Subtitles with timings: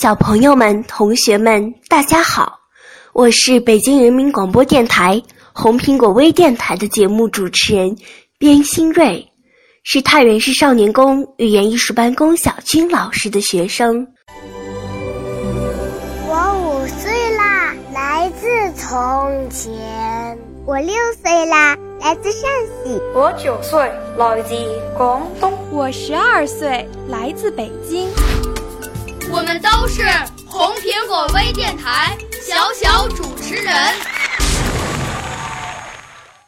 [0.00, 2.58] 小朋友们、同学们，大家好，
[3.12, 5.22] 我是北京人民广播电台
[5.52, 7.94] 红苹果微电台的节目主持人
[8.38, 9.22] 边新瑞，
[9.82, 14.08] 是太原市少年宫语言艺术班龚小军老师的学生。
[16.26, 19.70] 我五岁啦，来自从前；
[20.64, 22.50] 我六岁啦，来自陕
[22.86, 23.78] 西；我九岁，
[24.16, 24.54] 来自
[24.96, 28.08] 广东；我十二岁，来自北京。
[29.32, 30.02] 我们都是
[30.44, 33.72] 红苹果微电台小小主持人。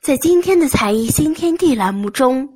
[0.00, 2.48] 在今天的才艺新天地栏目中，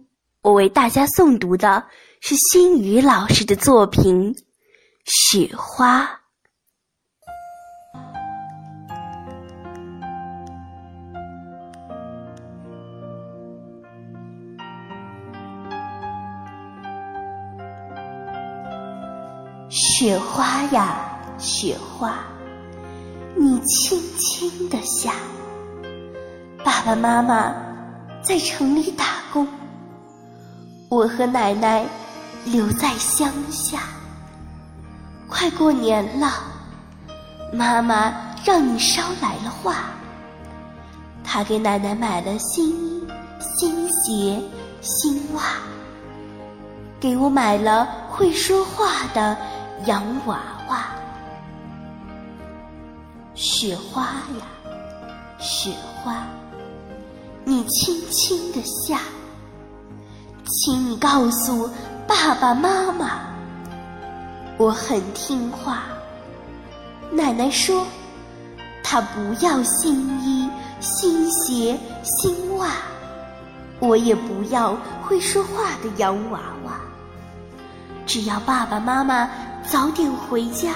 [0.42, 1.84] 我为大家诵读的
[2.20, 4.33] 是心雨老师的作品
[5.05, 6.05] 《雪花》。
[19.73, 20.98] 雪花呀，
[21.39, 22.19] 雪花，
[23.34, 25.14] 你轻轻地下。
[26.62, 27.55] 爸爸妈妈
[28.20, 29.48] 在城里打工，
[30.91, 31.87] 我和奶奶
[32.45, 33.84] 留在乡下。
[35.27, 36.30] 快过年了，
[37.51, 38.13] 妈妈
[38.45, 39.86] 让你捎来了话。
[41.25, 43.07] 她给奶奶买了新衣、
[43.41, 44.39] 新鞋、
[44.83, 45.42] 新袜，
[47.01, 49.35] 给我买了会说话的。
[49.87, 50.39] 洋娃
[50.69, 50.85] 娃，
[53.35, 54.47] 雪花呀，
[55.41, 56.25] 雪花，
[57.45, 59.01] 你轻轻地下，
[60.45, 61.69] 请你告诉
[62.07, 63.23] 爸爸妈妈，
[64.57, 65.83] 我很听话。
[67.11, 67.85] 奶奶说，
[68.85, 72.69] 她不要新衣、新鞋、新袜，
[73.81, 76.75] 我也不要会说话的洋娃娃，
[78.07, 79.29] 只要爸爸妈妈。
[79.70, 80.74] 早点回家，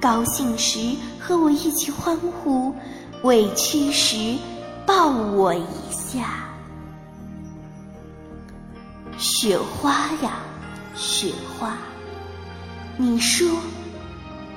[0.00, 0.78] 高兴时
[1.18, 2.74] 和我一起欢呼，
[3.22, 4.36] 委屈时
[4.86, 6.44] 抱我一下。
[9.18, 10.38] 雪花呀，
[10.94, 11.76] 雪花，
[12.96, 13.48] 你说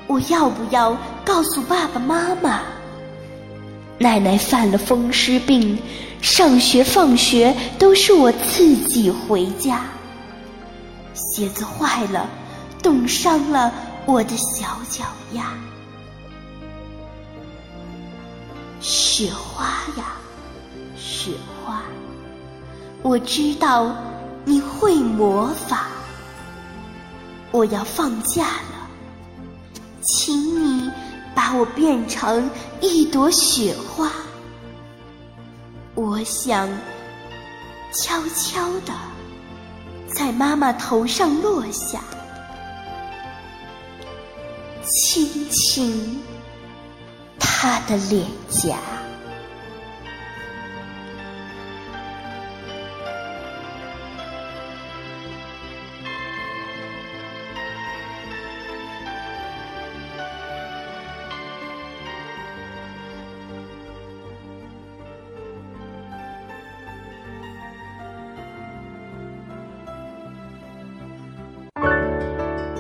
[0.08, 2.62] 我要不要告诉爸爸妈妈？
[3.98, 5.78] 奶奶犯了风湿病，
[6.22, 9.81] 上学放学都是我自己回家，
[11.14, 12.30] 鞋子坏了。
[12.82, 13.74] 冻伤了
[14.06, 15.54] 我的小脚丫，
[18.80, 19.66] 雪花
[19.98, 20.14] 呀，
[20.96, 21.82] 雪花，
[23.02, 23.96] 我知道
[24.46, 25.88] 你会魔法。
[27.52, 28.90] 我要放假了，
[30.02, 30.90] 请你
[31.36, 34.12] 把我变成一朵雪花。
[35.96, 36.70] 我想
[37.92, 38.94] 悄悄地
[40.08, 42.00] 在妈妈头上落下。
[44.90, 46.20] 亲亲
[47.40, 48.99] 他的脸颊。